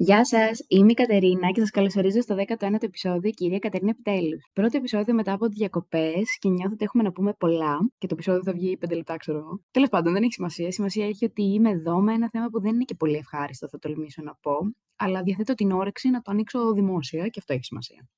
Γεια 0.00 0.24
σας, 0.24 0.64
είμαι 0.68 0.90
η 0.90 0.94
Κατερίνα 0.94 1.50
και 1.50 1.60
σας 1.60 1.70
καλωσορίζω 1.70 2.20
στο 2.20 2.34
19ο 2.34 2.82
επεισόδιο 2.82 3.30
Κυρία 3.30 3.58
Κατερίνα 3.58 3.90
Επιτέλους. 3.90 4.50
Πρώτο 4.52 4.76
επεισόδιο 4.76 5.14
μετά 5.14 5.32
από 5.32 5.48
τι 5.48 5.54
διακοπές 5.54 6.38
και 6.38 6.48
νιώθω 6.48 6.72
ότι 6.72 6.84
έχουμε 6.84 7.02
να 7.02 7.12
πούμε 7.12 7.32
πολλά 7.38 7.78
και 7.98 8.06
το 8.06 8.14
επεισόδιο 8.14 8.42
θα 8.42 8.52
βγει 8.52 8.78
5 8.86 8.96
λεπτά, 8.96 9.16
ξέρω 9.16 9.38
εγώ. 9.38 9.62
Τέλος 9.70 9.88
πάντων, 9.88 10.12
δεν 10.12 10.22
έχει 10.22 10.32
σημασία. 10.32 10.72
Σημασία 10.72 11.06
έχει 11.06 11.24
ότι 11.24 11.42
είμαι 11.42 11.70
εδώ 11.70 12.00
με 12.00 12.12
ένα 12.12 12.28
θέμα 12.30 12.46
που 12.48 12.60
δεν 12.60 12.74
είναι 12.74 12.84
και 12.84 12.94
πολύ 12.94 13.16
ευχάριστο, 13.16 13.68
θα 13.68 13.78
τολμήσω 13.78 14.22
να 14.22 14.34
πω, 14.34 14.56
αλλά 14.96 15.22
διαθέτω 15.22 15.54
την 15.54 15.72
όρεξη 15.72 16.10
να 16.10 16.20
το 16.20 16.30
ανοίξω 16.30 16.72
δημόσια 16.72 17.28
και 17.28 17.38
αυτό 17.38 17.52
έχει 17.52 17.64
σημασία. 17.64 18.08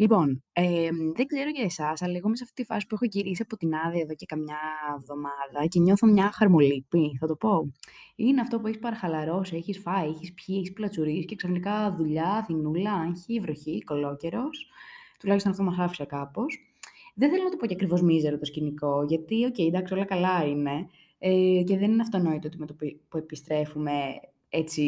Λοιπόν, 0.00 0.42
ε, 0.52 0.88
δεν 1.14 1.26
ξέρω 1.26 1.50
για 1.50 1.64
εσάς, 1.64 2.02
αλλά 2.02 2.16
εγώ 2.16 2.26
είμαι 2.26 2.36
σε 2.36 2.42
αυτή 2.44 2.62
τη 2.62 2.64
φάση 2.64 2.86
που 2.86 2.94
έχω 2.94 3.04
γυρίσει 3.04 3.42
από 3.42 3.56
την 3.56 3.74
άδεια 3.74 4.00
εδώ 4.00 4.14
και 4.14 4.26
καμιά 4.26 4.58
εβδομάδα 4.96 5.66
και 5.68 5.80
νιώθω 5.80 6.06
μια 6.06 6.30
χαρμολύπη, 6.32 7.16
θα 7.20 7.26
το 7.26 7.36
πω. 7.36 7.72
Είναι 8.16 8.40
αυτό 8.40 8.60
που 8.60 8.66
έχεις 8.66 8.78
παραχαλαρώσει, 8.78 9.56
έχεις 9.56 9.78
φάει, 9.78 10.08
έχεις 10.08 10.34
πιει, 10.34 10.56
έχεις 10.58 10.72
πλατσουρίσει 10.72 11.24
και 11.24 11.34
ξαφνικά 11.34 11.94
δουλειά, 11.98 12.44
ρουτινούλα, 12.46 12.92
άγχη, 12.92 13.40
βροχή, 13.40 13.82
κωλόκαιρος. 13.84 14.66
Τουλάχιστον 15.18 15.52
αυτό 15.52 15.64
μας 15.64 15.78
άφησε 15.78 16.04
κάπως. 16.04 16.58
Δεν 17.14 17.30
θέλω 17.30 17.42
να 17.42 17.50
το 17.50 17.56
πω 17.56 17.66
και 17.66 17.74
ακριβώς 17.74 18.02
μίζερο 18.02 18.38
το 18.38 18.44
σκηνικό, 18.44 19.04
γιατί, 19.08 19.44
OK, 19.44 19.54
okay, 19.54 19.66
εντάξει, 19.66 19.94
όλα 19.94 20.04
καλά 20.04 20.44
είναι. 20.46 20.86
Ε, 21.18 21.62
και 21.66 21.78
δεν 21.78 21.92
είναι 21.92 22.02
αυτονόητο 22.02 22.46
ότι 22.46 22.58
με 22.58 22.66
το 22.66 22.74
που 23.08 23.16
επιστρέφουμε 23.16 23.92
έτσι 24.50 24.82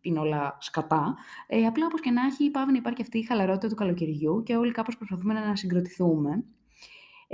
είναι 0.00 0.18
όλα 0.18 0.56
σκατά. 0.60 1.16
Ε, 1.46 1.66
απλά 1.66 1.86
όπως 1.86 2.00
και 2.00 2.10
να 2.10 2.22
έχει, 2.24 2.50
παύει 2.50 2.72
να 2.72 2.78
υπάρχει 2.78 3.02
αυτή 3.02 3.18
η 3.18 3.22
χαλαρότητα 3.22 3.68
του 3.68 3.74
καλοκαιριού 3.74 4.42
και 4.42 4.56
όλοι 4.56 4.72
κάπως 4.72 4.96
προσπαθούμε 4.96 5.34
να 5.34 5.56
συγκροτηθούμε. 5.56 6.44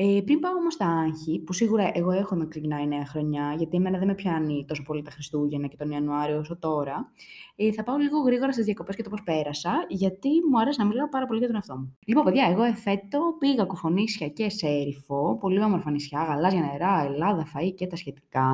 Ε, 0.01 0.21
πριν 0.25 0.41
πάω 0.41 0.53
όμως 0.53 0.75
στα 0.75 0.87
άγχη, 0.87 1.39
που 1.39 1.53
σίγουρα 1.53 1.91
εγώ 1.95 2.11
έχω 2.11 2.35
να 2.35 2.47
ξεκινάει 2.47 2.87
νέα 2.87 3.07
χρονιά, 3.07 3.55
γιατί 3.57 3.77
εμένα 3.77 3.99
δεν 3.99 4.07
με 4.07 4.15
πιάνει 4.15 4.65
τόσο 4.69 4.83
πολύ 4.83 5.03
τα 5.03 5.11
Χριστούγεννα 5.11 5.67
και 5.67 5.77
τον 5.77 5.91
Ιανουάριο 5.91 6.39
όσο 6.39 6.59
τώρα, 6.59 7.13
ε, 7.57 7.73
θα 7.73 7.83
πάω 7.83 7.97
λίγο 7.97 8.19
γρήγορα 8.19 8.53
στις 8.53 8.65
διακοπές 8.65 8.97
και 8.97 9.03
το 9.03 9.11
πώς 9.11 9.23
πέρασα, 9.23 9.73
γιατί 9.89 10.29
μου 10.51 10.61
αρέσει 10.61 10.79
να 10.81 10.87
μιλάω 10.87 11.09
πάρα 11.09 11.27
πολύ 11.27 11.39
για 11.39 11.47
τον 11.47 11.57
εαυτό 11.57 11.77
μου. 11.77 11.97
Λοιπόν, 12.07 12.25
παιδιά, 12.25 12.49
εγώ 12.51 12.63
εφέτο 12.63 13.21
πήγα 13.39 13.65
κουφονίσια 13.65 14.29
και 14.29 14.49
σέριφο, 14.51 15.37
πολύ 15.41 15.63
όμορφα 15.63 15.91
νησιά, 15.91 16.25
γαλάζια 16.25 16.61
νερά, 16.61 17.05
Ελλάδα, 17.05 17.47
φαΐ 17.55 17.75
και 17.75 17.87
τα 17.87 17.97
σχετικά. 17.97 18.51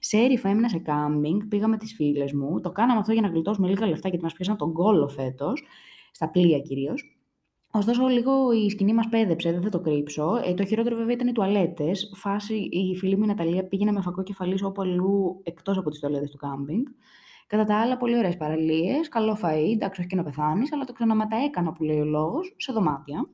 Σέριφο 0.00 0.48
έμεινα 0.48 0.68
σε 0.68 0.78
κάμπινγκ, 0.78 1.40
πήγα 1.48 1.68
με 1.68 1.76
τις 1.76 1.94
φίλες 1.94 2.32
μου. 2.32 2.60
Το 2.60 2.70
κάναμε 2.70 3.00
αυτό 3.00 3.12
για 3.12 3.22
να 3.22 3.28
γλιτώσουμε 3.28 3.68
λίγα 3.68 3.86
λεφτά, 3.86 4.08
γιατί 4.08 4.24
μας 4.24 4.32
πιάσαν 4.32 4.56
τον 4.56 4.72
κόλο 4.72 5.08
φέτος, 5.08 5.62
στα 6.10 6.30
πλοία 6.30 6.58
κυρίως. 6.58 7.19
Ωστόσο, 7.72 8.06
λίγο 8.06 8.52
η 8.52 8.70
σκηνή 8.70 8.94
μας 8.94 9.08
πέδεψε, 9.08 9.52
δεν 9.52 9.62
θα 9.62 9.68
το 9.68 9.80
κρύψω. 9.80 10.40
Ε, 10.44 10.54
το 10.54 10.64
χειρότερο 10.64 10.96
βέβαια 10.96 11.14
ήταν 11.14 11.28
οι 11.28 11.32
τουαλέτες. 11.32 12.12
Φάση 12.14 12.54
η 12.54 12.96
φίλη 12.96 13.16
μου 13.16 13.24
η 13.24 13.26
Ναταλία 13.26 13.64
πήγαινε 13.64 13.92
με 13.92 14.00
φακό 14.00 14.22
κεφαλής 14.22 14.62
όπου 14.62 14.82
αλλού 14.82 15.40
εκτός 15.42 15.78
από 15.78 15.90
τις 15.90 16.00
τουαλέτες 16.00 16.30
του 16.30 16.36
κάμπινγκ. 16.36 16.86
Κατά 17.46 17.64
τα 17.64 17.80
άλλα, 17.80 17.96
πολύ 17.96 18.16
ωραίες 18.18 18.36
παραλίες, 18.36 19.08
καλό 19.08 19.38
φαΐ, 19.42 19.72
εντάξει, 19.72 20.00
όχι 20.00 20.08
και 20.08 20.16
να 20.16 20.22
πεθάνεις, 20.22 20.72
αλλά 20.72 20.84
το 20.84 20.92
ξαναμετά 20.92 21.36
έκανα 21.36 21.72
που 21.72 21.84
λέει 21.84 22.00
ο 22.00 22.04
λόγος, 22.04 22.54
σε 22.56 22.72
δωμάτια. 22.72 23.26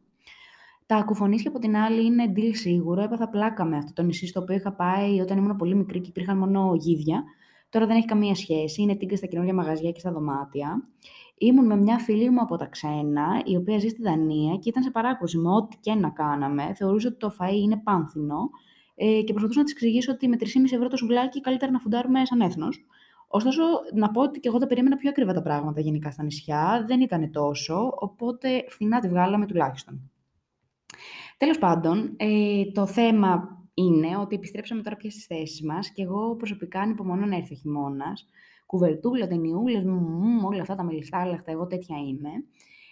Τα 0.87 1.03
κουφονίσια 1.03 1.51
από 1.51 1.59
την 1.59 1.77
άλλη 1.77 2.05
είναι 2.05 2.33
deal 2.37 2.51
σίγουρο. 2.53 3.03
Έπαθα 3.03 3.29
πλάκα 3.29 3.65
με 3.65 3.77
αυτό 3.77 3.93
το 3.93 4.03
νησί 4.03 4.27
στο 4.27 4.41
οποίο 4.41 4.55
είχα 4.55 4.73
πάει 4.73 5.21
όταν 5.21 5.39
ήμουν 5.39 5.57
πολύ 5.57 5.75
μικρή 5.75 6.01
και 6.01 6.09
υπήρχαν 6.09 6.39
μόνο 6.39 6.75
γίδια. 6.75 7.25
Τώρα 7.69 7.87
δεν 7.87 7.97
έχει 7.97 8.07
καμία 8.07 8.35
σχέση. 8.35 8.83
Είναι 8.83 8.97
τίγκα 8.97 9.17
στα 9.17 9.27
καινούργια 9.27 9.55
μαγαζιά 9.55 9.91
και 9.91 10.01
στα 10.01 10.13
δωμάτια. 10.13 10.83
Ήμουν 11.39 11.67
με 11.67 11.77
μια 11.77 11.99
φίλη 11.99 12.31
μου 12.31 12.41
από 12.41 12.57
τα 12.57 12.67
ξένα, 12.67 13.43
η 13.45 13.57
οποία 13.57 13.79
ζει 13.79 13.89
στη 13.89 14.03
Δανία 14.03 14.57
και 14.57 14.69
ήταν 14.69 14.83
σε 14.83 14.91
παράκρουση 14.91 15.39
με 15.39 15.51
ό,τι 15.51 15.77
και 15.81 15.95
να 15.95 16.11
κάναμε. 16.11 16.73
Θεωρούσε 16.75 17.07
ότι 17.07 17.17
το 17.17 17.37
φαΐ 17.41 17.55
είναι 17.63 17.81
πάνθινο 17.85 18.51
ε, 18.95 19.23
και 19.23 19.33
προσπαθούσα 19.33 19.59
να 19.59 19.65
της 19.65 19.73
εξηγήσω 19.73 20.13
ότι 20.13 20.29
με 20.29 20.37
3,5 20.41 20.47
ευρώ 20.73 20.89
το 20.89 20.97
σουβλάκι 20.97 21.41
καλύτερα 21.41 21.73
να 21.73 21.79
φουντάρουμε 21.79 22.25
σαν 22.25 22.41
έθνος. 22.41 22.87
Ωστόσο, 23.29 23.63
να 23.95 24.11
πω 24.11 24.23
ότι 24.23 24.41
και 24.41 24.49
εγώ 24.49 24.59
τα 24.59 24.67
περίμενα 24.67 24.97
πιο 24.97 25.11
ακριβά 25.11 25.33
τα 25.33 25.43
πράγματα 25.43 25.81
γενικά 25.81 26.11
στα 26.11 26.23
νησιά. 26.23 26.85
Δεν 26.87 27.01
ήταν 27.01 27.31
τόσο, 27.31 27.93
οπότε 27.97 28.65
φθηνά 28.69 29.01
τη 29.01 29.09
βγάλαμε 29.09 29.47
τουλάχιστον. 29.47 30.11
Τέλος 31.37 31.59
πάντων, 31.59 32.15
ε, 32.17 32.65
το 32.73 32.87
θέμα 32.87 33.57
είναι 33.79 34.17
ότι 34.17 34.35
επιστρέψαμε 34.35 34.83
τώρα 34.83 34.97
πια 34.97 35.11
στις 35.11 35.27
θέσεις 35.27 35.63
μας 35.63 35.93
και 35.93 36.03
εγώ 36.03 36.37
προσωπικά 36.37 36.81
ανυπομονώ 36.81 37.27
να 37.27 37.37
έρθει 37.37 37.55
ο 37.55 37.57
χειμώνας 37.57 38.29
κουβερτούλα, 38.67 39.27
ταινιούλες, 39.27 39.85
όλα 40.45 40.61
αυτά 40.61 40.75
τα 40.75 40.85
μελιστάλαχτα, 40.85 41.51
εγώ 41.51 41.67
τέτοια 41.67 41.97
είμαι. 41.97 42.31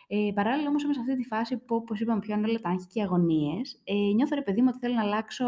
Ε, 0.08 0.32
παράλληλα 0.34 0.68
όμως 0.68 0.82
είμαι 0.82 0.92
σε 0.92 1.00
αυτή 1.00 1.16
τη 1.16 1.24
φάση 1.24 1.56
που 1.56 1.74
όπως 1.74 2.00
είπαμε 2.00 2.20
πιο 2.20 2.36
όλα 2.36 2.60
τα 2.60 2.68
άγχη 2.68 2.86
και 2.86 3.00
οι 3.00 3.02
αγωνίες. 3.02 3.80
Ε, 3.84 3.94
νιώθω 4.14 4.34
ρε 4.34 4.42
παιδί 4.42 4.60
μου 4.60 4.68
ότι 4.70 4.78
θέλω 4.78 4.94
να 4.94 5.02
αλλάξω 5.02 5.44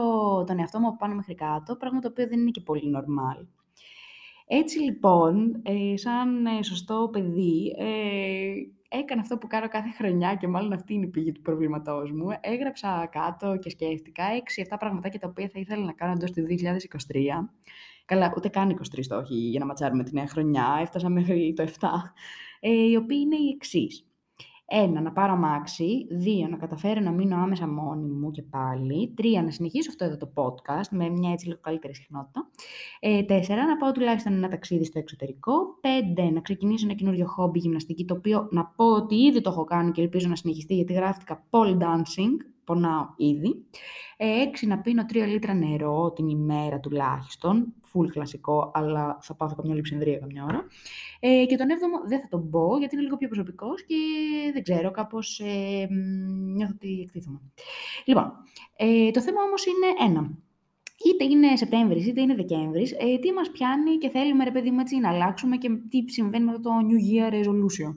τον 0.47 0.59
εαυτό 0.59 0.81
μου 0.81 0.87
από 0.87 0.97
πάνω 0.97 1.15
μέχρι 1.15 1.35
κάτω, 1.35 1.77
πράγμα 1.77 2.01
το 2.01 2.09
οποίο 2.09 2.29
δεν 2.29 2.41
είναι 2.41 2.51
και 2.51 2.61
πολύ 2.61 2.95
normal. 2.97 3.47
Έτσι 4.47 4.79
λοιπόν, 4.79 5.61
ε, 5.63 5.97
σαν 5.97 6.47
ε, 6.47 6.63
σωστό 6.63 7.09
παιδί, 7.13 7.75
ε, 7.79 8.53
έκανα 8.89 9.21
αυτό 9.21 9.39
που 9.39 9.47
κάνω 9.47 9.69
κάθε 9.69 9.91
χρονιά 9.97 10.35
και 10.35 10.49
μάλλον 10.49 10.73
αυτή 10.73 10.95
είναι 10.95 11.07
η 11.07 11.09
πηγή 11.09 11.33
του 11.33 11.41
προβλήματός 11.41 12.13
μου. 12.13 12.27
Έγραψα 12.41 13.09
κάτω 13.13 13.57
και 13.57 13.71
σκέφτηκα 13.71 14.25
6-7 14.73 14.77
πραγματάκια 14.79 15.19
τα 15.19 15.29
οποία 15.29 15.49
θα 15.53 15.59
ήθελα 15.59 15.85
να 15.85 15.93
κάνω 15.93 16.13
εντός 16.13 16.31
του 16.31 16.47
2023 16.49 17.17
Καλά, 18.05 18.33
ούτε 18.37 18.49
καν 18.49 18.79
23 18.97 18.99
στόχοι 19.01 19.35
για 19.35 19.61
να 19.61 19.67
ματσάρουμε 19.67 20.05
τη 20.05 20.15
νέα 20.15 20.27
χρονιά. 20.27 20.79
Έφτασα 20.81 21.09
μέχρι 21.09 21.53
το 21.57 21.63
7. 21.63 21.89
Ε, 22.61 22.71
οι 22.71 22.97
οποίοι 22.97 23.19
είναι 23.21 23.37
οι 23.37 23.49
εξής. 23.55 24.07
Ένα, 24.69 25.01
να 25.01 25.13
πάρω 25.13 25.33
αμάξι. 25.33 26.07
Δύο, 26.11 26.49
να 26.49 26.57
καταφέρω 26.57 27.01
να 27.01 27.11
μείνω 27.11 27.37
άμεσα 27.37 27.69
μόνη 27.69 28.11
μου 28.11 28.31
και 28.31 28.43
πάλι. 28.43 29.13
Τρία, 29.17 29.43
να 29.43 29.51
συνεχίσω 29.51 29.91
αυτό 29.91 30.05
εδώ 30.05 30.17
το 30.17 30.33
podcast 30.35 30.89
με 30.91 31.09
μια 31.09 31.33
έτσι 31.33 31.47
λίγο 31.47 31.59
καλύτερη 31.63 31.95
συχνότητα. 31.95 32.51
Ε, 33.01 33.23
τέσσερα, 33.23 33.67
να 33.67 33.77
πάω 33.77 33.93
τουλάχιστον 33.93 34.33
ένα 34.33 34.49
ταξίδι 34.49 34.85
στο 34.85 34.99
εξωτερικό. 34.99 35.53
Πέντε, 35.81 36.31
να 36.31 36.41
ξεκινήσω 36.41 36.87
ένα 36.87 36.95
καινούριο 36.95 37.27
χόμπι 37.27 37.59
γυμναστική, 37.59 38.05
το 38.05 38.15
οποίο 38.15 38.49
να 38.51 38.65
πω 38.65 38.85
ότι 38.85 39.15
ήδη 39.15 39.41
το 39.41 39.51
έχω 39.51 39.65
κάνει 39.65 39.91
και 39.91 40.01
ελπίζω 40.01 40.29
να 40.29 40.37
συνεχιστεί 40.37 40.75
γιατί 40.75 40.93
γράφτηκα 40.93 41.47
pole 41.51 41.79
dancing 41.79 42.56
πονάω 42.67 43.07
ήδη. 43.17 43.67
Ε, 44.17 44.41
έξι, 44.43 44.67
να 44.67 44.79
πίνω 44.79 45.07
τρία 45.07 45.27
λίτρα 45.27 45.55
νερό 45.55 46.13
την 46.13 46.29
ημέρα 46.29 46.81
τουλάχιστον. 46.81 47.75
Φουλ 47.83 48.09
κλασικό, 48.09 48.71
αλλά 48.75 49.19
θα 49.21 49.35
πάθω 49.35 49.55
καμιά 49.55 49.75
λειψενδρία 49.75 50.19
καμιά 50.19 50.45
ώρα. 50.45 50.67
Ε, 51.21 51.45
και 51.47 51.57
τον 51.57 51.71
έβδομο 51.71 51.97
δεν 52.07 52.21
θα 52.21 52.29
τον 52.29 52.51
πω, 52.51 52.77
γιατί 52.79 52.95
είναι 52.95 53.05
λίγο 53.05 53.17
πιο 53.17 53.29
προσωπικός 53.29 53.85
και 53.85 53.97
δεν 54.53 54.63
ξέρω, 54.63 54.91
κάπως 54.91 55.41
ε, 55.41 55.87
νιώθω 56.55 56.73
ότι 56.75 57.01
εκτίθομαι. 57.01 57.41
Λοιπόν, 58.05 58.33
ε, 58.77 59.11
το 59.11 59.21
θέμα 59.21 59.43
όμως 59.43 59.67
είναι 59.67 60.11
ένα. 60.11 60.31
Είτε 61.05 61.25
είναι 61.25 61.57
Σεπτέμβρης, 61.57 62.07
είτε 62.07 62.21
είναι 62.21 62.35
Δεκέμβρης, 62.35 62.93
ε, 62.93 63.19
τι 63.19 63.33
μας 63.33 63.51
πιάνει 63.51 63.99
και 63.99 64.09
θέλουμε, 64.09 64.45
ρε 64.45 64.51
παιδί 64.51 64.71
μου, 64.71 64.81
έτσι, 64.81 64.99
να 64.99 65.09
αλλάξουμε 65.09 65.57
και 65.57 65.69
τι 65.89 66.13
συμβαίνει 66.13 66.45
με 66.45 66.59
το 66.59 66.71
New 66.89 67.01
Year 67.13 67.33
Resolution. 67.33 67.95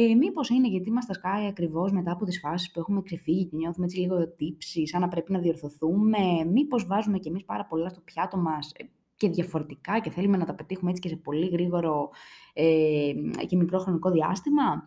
Ε, 0.00 0.14
Μήπως 0.14 0.48
είναι 0.48 0.68
γιατί 0.68 0.90
μας 0.90 1.06
τα 1.06 1.12
σκάει 1.12 1.46
ακριβώς 1.46 1.92
μετά 1.92 2.12
από 2.12 2.24
τις 2.24 2.38
φάσεις 2.40 2.70
που 2.70 2.80
έχουμε 2.80 3.02
ξεφύγει 3.02 3.44
και 3.44 3.56
νιώθουμε 3.56 3.84
έτσι 3.84 3.98
λίγο 3.98 4.28
τύψη, 4.28 4.86
σαν 4.86 5.00
να 5.00 5.08
πρέπει 5.08 5.32
να 5.32 5.38
διορθωθούμε. 5.38 6.44
Μήπως 6.52 6.86
βάζουμε 6.86 7.18
κι 7.18 7.28
εμείς 7.28 7.44
πάρα 7.44 7.64
πολλά 7.66 7.88
στο 7.88 8.00
πιάτο 8.00 8.36
μας 8.36 8.72
ε, 8.76 8.84
και 9.16 9.28
διαφορετικά 9.28 10.00
και 10.00 10.10
θέλουμε 10.10 10.36
να 10.36 10.44
τα 10.44 10.54
πετύχουμε 10.54 10.90
έτσι 10.90 11.02
και 11.02 11.08
σε 11.08 11.16
πολύ 11.16 11.46
γρήγορο 11.46 12.10
ε, 12.52 13.12
και 13.46 13.56
μικρό 13.56 13.78
χρονικό 13.78 14.10
διάστημα. 14.10 14.86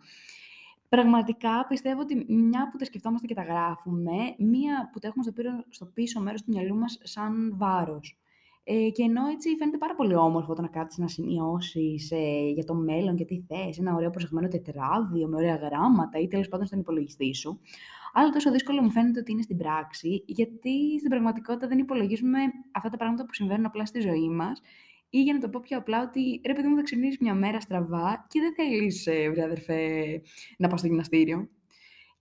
Πραγματικά 0.89 1.65
πιστεύω 1.67 2.01
ότι 2.01 2.25
μια 2.33 2.69
που 2.71 2.77
τα 2.77 2.85
σκεφτόμαστε 2.85 3.27
και 3.27 3.33
τα 3.33 3.43
γράφουμε, 3.43 4.15
μία 4.37 4.89
που 4.91 4.99
τα 4.99 5.07
έχουμε 5.07 5.23
στο, 5.23 5.31
πίσω, 5.31 5.65
στο 5.69 5.85
πίσω 5.85 6.19
μέρος 6.19 6.43
του 6.43 6.51
μυαλού 6.51 6.75
μας 6.75 6.99
σαν 7.03 7.53
βάρος. 7.57 8.20
Ε, 8.63 8.89
και 8.89 9.03
ενώ 9.03 9.27
έτσι 9.27 9.55
φαίνεται 9.55 9.77
πάρα 9.77 9.95
πολύ 9.95 10.15
όμορφο 10.15 10.53
το 10.53 10.61
να 10.61 10.67
κάτσεις 10.67 10.97
να 10.99 11.07
σημειώσεις 11.07 12.11
ε, 12.11 12.51
για 12.53 12.63
το 12.63 12.73
μέλλον 12.73 13.15
και 13.15 13.25
τι 13.25 13.43
θες, 13.47 13.77
ένα 13.77 13.95
ωραίο 13.95 14.09
προσεγμένο 14.09 14.47
τετράδιο 14.47 15.27
με 15.27 15.35
ωραία 15.35 15.55
γράμματα 15.55 16.19
ή 16.19 16.27
τέλος 16.27 16.47
πάντων 16.47 16.65
στον 16.65 16.79
υπολογιστή 16.79 17.35
σου. 17.35 17.59
Αλλά 18.13 18.29
τόσο 18.29 18.51
δύσκολο 18.51 18.81
μου 18.81 18.91
φαίνεται 18.91 19.19
ότι 19.19 19.31
είναι 19.31 19.41
στην 19.41 19.57
πράξη, 19.57 20.23
γιατί 20.25 20.97
στην 20.97 21.09
πραγματικότητα 21.09 21.67
δεν 21.67 21.77
υπολογίζουμε 21.77 22.39
αυτά 22.71 22.89
τα 22.89 22.97
πράγματα 22.97 23.25
που 23.25 23.33
συμβαίνουν 23.33 23.65
απλά 23.65 23.85
στη 23.85 23.99
ζωή 23.99 24.29
μας. 24.29 24.61
Ή 25.09 25.21
για 25.21 25.33
να 25.33 25.39
το 25.39 25.49
πω 25.49 25.59
πιο 25.63 25.77
απλά, 25.77 26.01
ότι 26.01 26.41
ρε 26.45 26.53
παιδί 26.53 26.67
μου 26.67 26.75
θα 26.75 26.81
ξυπνήσεις 26.81 27.19
μια 27.19 27.33
μέρα 27.33 27.59
στραβά 27.59 28.25
και 28.29 28.39
δεν 28.39 28.53
θέλεις, 28.53 29.07
ε, 29.07 29.29
βρε 29.29 29.43
αδερφέ, 29.43 30.21
να 30.57 30.67
πας 30.67 30.79
στο 30.79 30.87
γυμναστήριο. 30.87 31.49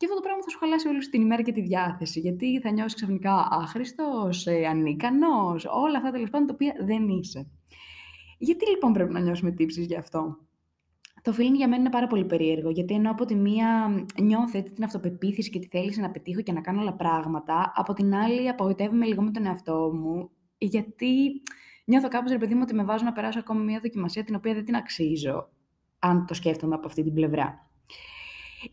Και 0.00 0.06
αυτό 0.06 0.18
το 0.18 0.24
πράγμα 0.24 0.42
θα 0.42 0.50
σου 0.50 0.58
χαλάσει 0.58 0.88
όλη 0.88 0.98
την 0.98 1.22
ημέρα 1.22 1.42
και 1.42 1.52
τη 1.52 1.60
διάθεση. 1.60 2.20
Γιατί 2.20 2.60
θα 2.60 2.70
νιώσεις 2.70 2.94
ξαφνικά 2.94 3.48
άχρηστος, 3.50 4.46
ε, 4.46 4.66
ανίκανος, 4.66 5.64
όλα 5.64 5.96
αυτά 5.96 6.10
τέλος 6.10 6.30
πάντων 6.30 6.46
τα 6.46 6.54
οποία 6.54 6.74
δεν 6.86 7.08
είσαι. 7.08 7.50
Γιατί 8.38 8.68
λοιπόν 8.68 8.92
πρέπει 8.92 9.12
να 9.12 9.20
νιώσουμε 9.20 9.50
τύψεις 9.50 9.86
γι' 9.86 9.96
αυτό; 9.96 10.38
Το 11.22 11.34
feeling 11.38 11.54
για 11.54 11.68
μένα 11.68 11.80
είναι 11.80 11.90
πάρα 11.90 12.06
πολύ 12.06 12.24
περίεργο, 12.24 12.70
γιατί 12.70 12.94
ενώ 12.94 13.10
από 13.10 13.24
τη 13.24 13.34
μία 13.34 13.94
νιώθω 14.20 14.62
την 14.62 14.84
αυτοπεποίθηση 14.84 15.50
και 15.50 15.58
τη 15.58 15.66
θέληση 15.66 16.00
να 16.00 16.10
πετύχω 16.10 16.40
και 16.40 16.52
να 16.52 16.60
κάνω 16.60 16.80
όλα 16.80 16.94
πράγματα, 16.94 17.72
από 17.74 17.92
την 17.92 18.14
άλλη 18.14 18.48
απογοητεύομαι 18.48 19.06
λίγο 19.06 19.22
με 19.22 19.30
τον 19.30 19.46
εαυτό 19.46 19.92
μου, 19.94 20.30
γιατί 20.58 21.42
νιώθω 21.84 22.08
κάπως, 22.08 22.30
ρε 22.30 22.38
παιδί 22.38 22.54
μου, 22.54 22.60
ότι 22.62 22.74
με 22.74 22.84
βάζω 22.84 23.04
να 23.04 23.12
περάσω 23.12 23.38
ακόμη 23.38 23.64
μια 23.64 23.80
δοκιμασία 23.82 24.24
την 24.24 24.34
οποία 24.34 24.54
δεν 24.54 24.64
την 24.64 24.76
αξίζω, 24.76 25.48
αν 25.98 26.26
το 26.26 26.34
σκέφτομαι 26.34 26.74
από 26.74 26.86
αυτή 26.86 27.02
την 27.02 27.14
πλευρά. 27.14 27.70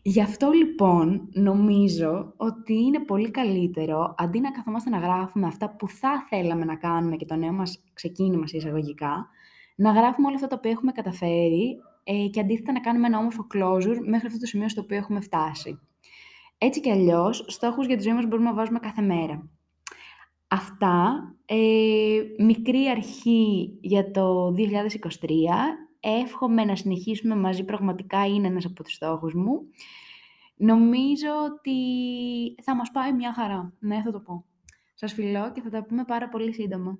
Γι' 0.02 0.22
αυτό 0.22 0.50
λοιπόν 0.50 1.28
νομίζω 1.32 2.32
ότι 2.36 2.74
είναι 2.74 3.00
πολύ 3.00 3.30
καλύτερο, 3.30 4.14
αντί 4.18 4.40
να 4.40 4.50
καθόμαστε 4.50 4.90
να 4.90 4.98
γράφουμε 4.98 5.46
αυτά 5.46 5.70
που 5.70 5.88
θα 5.88 6.26
θέλαμε 6.28 6.64
να 6.64 6.76
κάνουμε 6.76 7.16
και 7.16 7.24
το 7.24 7.36
νέο 7.36 7.52
μας 7.52 7.82
ξεκίνημα 7.92 8.46
σε 8.46 8.56
εισαγωγικά, 8.56 9.28
να 9.76 9.90
γράφουμε 9.90 10.26
όλα 10.26 10.36
αυτά 10.36 10.46
τα 10.46 10.56
οποία 10.58 10.70
έχουμε 10.70 10.92
καταφέρει 10.92 11.76
ε, 12.04 12.26
και 12.26 12.40
αντίθετα 12.40 12.72
να 12.72 12.80
κάνουμε 12.80 13.06
ένα 13.06 13.18
όμορφο 13.18 13.46
closure 13.54 13.98
μέχρι 14.06 14.26
αυτό 14.26 14.38
το 14.38 14.46
σημείο 14.46 14.68
στο 14.68 14.80
οποίο 14.80 14.96
έχουμε 14.96 15.20
φτάσει. 15.20 15.80
Έτσι 16.58 16.80
κι 16.80 16.90
αλλιώς, 16.90 17.44
στόχους 17.48 17.86
για 17.86 17.96
τη 17.96 18.02
ζωή 18.02 18.14
μας 18.14 18.26
μπορούμε 18.26 18.48
να 18.48 18.54
βάζουμε 18.54 18.78
κάθε 18.78 19.02
μέρα. 19.02 19.48
Αυτά, 20.48 21.22
ε, 21.44 22.44
μικρή 22.44 22.88
αρχή 22.88 23.78
για 23.80 24.10
το 24.10 24.52
2023. 24.52 25.87
Εύχομαι 26.00 26.64
να 26.64 26.76
συνεχίσουμε 26.76 27.36
μαζί, 27.36 27.64
πραγματικά 27.64 28.26
είναι 28.26 28.46
ένας 28.46 28.64
από 28.64 28.82
τους 28.82 28.92
στόχους 28.92 29.34
μου. 29.34 29.60
Νομίζω 30.56 31.28
ότι 31.44 31.74
θα 32.62 32.76
μας 32.76 32.90
πάει 32.90 33.12
μια 33.12 33.34
χαρά, 33.34 33.72
ναι, 33.78 34.02
θα 34.02 34.10
το 34.10 34.20
πω. 34.20 34.44
Σας 34.94 35.12
φιλώ 35.12 35.52
και 35.52 35.60
θα 35.60 35.70
τα 35.70 35.82
πούμε 35.84 36.04
πάρα 36.04 36.28
πολύ 36.28 36.52
σύντομα. 36.52 36.98